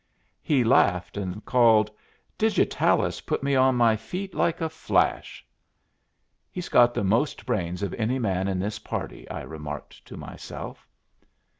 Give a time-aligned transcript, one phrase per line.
[0.41, 1.91] He laughed, and called,
[2.35, 5.45] "Digitalis put me on my feet like a flash."
[6.51, 10.87] "He's got the most brains of any man in this party," I remarked to myself.